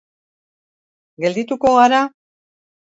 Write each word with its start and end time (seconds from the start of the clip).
Geldituko 1.27 1.77
gara? 1.79 2.05